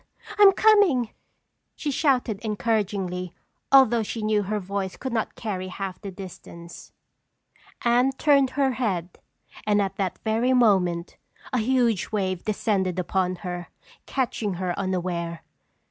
[0.39, 1.11] I'm coming!"
[1.75, 3.35] she shouted encouragingly
[3.71, 6.91] although she knew her voice could not carry half the distance.
[7.83, 9.19] Anne turned her head
[9.63, 11.17] and at that very moment
[11.53, 13.67] a huge wave descended upon her,
[14.07, 15.43] catching her unaware.